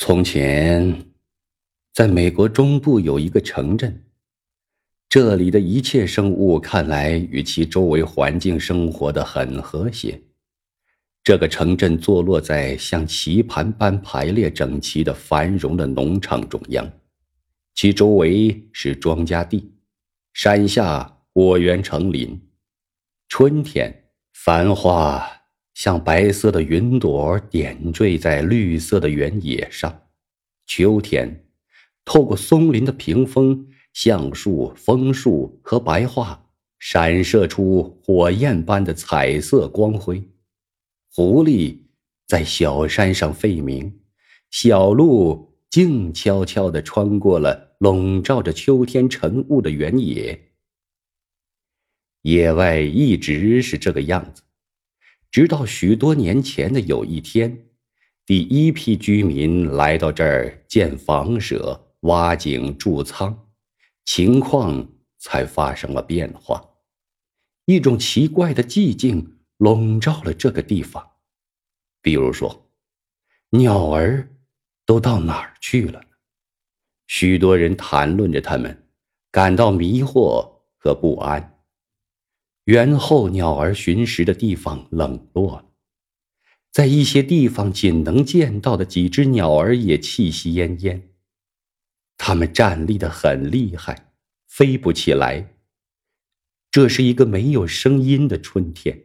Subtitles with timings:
[0.00, 1.06] 从前，
[1.92, 4.04] 在美国中部有一个城镇，
[5.08, 10.22] 这里的一切生物看来与其周围环境生活的很和谐。
[11.24, 16.88] 这个城镇坐落在像棋盘般排列整齐的繁荣的农场中央，
[17.74, 19.72] 其周围是庄稼地，
[20.32, 22.40] 山下果园成林。
[23.26, 25.37] 春天，繁花。
[25.78, 30.08] 像白色的云朵点缀在绿色的原野上。
[30.66, 31.46] 秋天，
[32.04, 36.44] 透过松林的屏风，橡树、枫树和白桦
[36.80, 40.20] 闪射出火焰般的彩色光辉。
[41.12, 41.78] 狐狸
[42.26, 44.00] 在小山上吠鸣，
[44.50, 50.36] 小鹿静悄悄地穿过了笼罩着秋天晨雾的原野。
[52.22, 54.42] 野外一直是这个样子。
[55.30, 57.66] 直到许多年前的有一天，
[58.24, 63.48] 第一批居民来到这儿建房舍、挖井、筑仓，
[64.04, 66.64] 情况才发生了变化。
[67.66, 71.06] 一种奇怪的寂静笼罩了这个地方。
[72.00, 72.70] 比如说，
[73.50, 74.26] 鸟儿
[74.86, 76.00] 都到哪儿去了？
[77.06, 78.86] 许多人谈论着他们，
[79.30, 81.57] 感到迷惑和不安。
[82.68, 85.64] 园后鸟儿寻食的地方冷落了，
[86.70, 91.00] 在一些地方仅能见到的几只鸟儿也气息奄奄。
[92.18, 94.12] 它们站立的很厉害，
[94.46, 95.54] 飞不起来。
[96.70, 99.04] 这是一个没有声音的春天。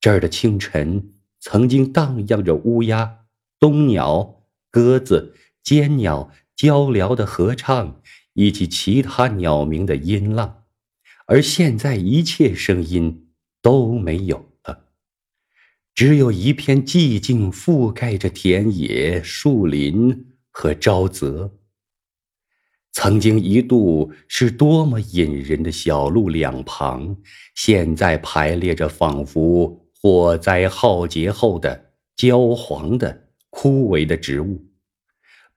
[0.00, 3.26] 这儿的清晨曾经荡漾着乌鸦、
[3.60, 8.00] 冬鸟、鸽子、尖鸟交嘹的合唱，
[8.32, 10.64] 以及其他鸟鸣的音浪。
[11.30, 13.28] 而现在，一切声音
[13.60, 14.86] 都没有了，
[15.94, 21.58] 只有一片寂静覆盖着田野、树林和沼泽。
[22.92, 27.14] 曾经一度是多么引人的小路两旁，
[27.54, 34.64] 现在排列着仿佛火灾浩劫后的焦黄的、枯萎的植物。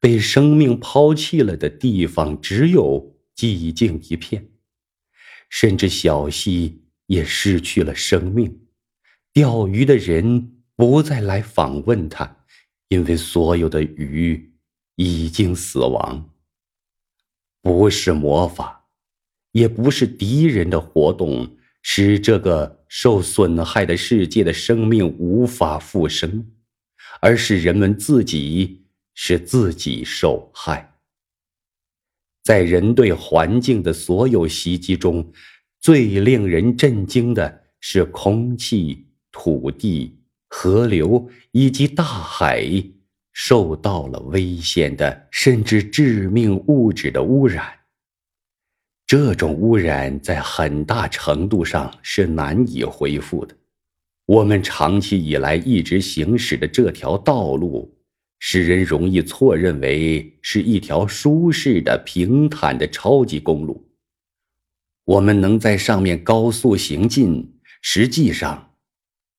[0.00, 4.48] 被生命抛弃了的地方，只有寂静一片。
[5.50, 8.60] 甚至小溪也失去了生命，
[9.34, 12.44] 钓鱼的人不再来访问他，
[12.88, 14.52] 因为所有的鱼
[14.94, 16.30] 已经死亡。
[17.60, 18.86] 不是魔法，
[19.52, 26.46] 也不是敌人的活动，使这个受损害的世界的生命无法复生，
[27.20, 30.99] 而是人们自己使自己受害。
[32.42, 35.32] 在人对环境的所有袭击中，
[35.80, 40.18] 最令人震惊的是空气、土地、
[40.48, 42.66] 河流以及大海
[43.32, 47.66] 受到了危险的甚至致命物质的污染。
[49.06, 53.56] 这种污染在很大程度上是难以恢复的。
[54.26, 57.99] 我们长期以来一直行驶的这条道路。
[58.42, 63.86] 使人容易错认为是一条舒适的、平坦的超级公路。
[65.04, 68.76] 我们能在上面高速行进，实际上，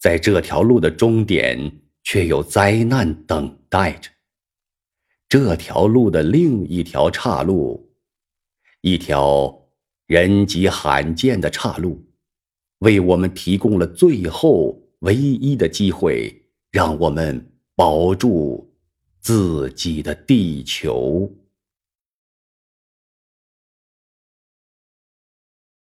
[0.00, 4.10] 在这条路的终点却有灾难等待着。
[5.28, 7.92] 这条路的另一条岔路，
[8.80, 9.68] 一条
[10.06, 12.02] 人迹罕见的岔路，
[12.78, 18.65] 为我们提供了最后唯一的机会，让我们保住。
[19.26, 21.28] 自己的地球。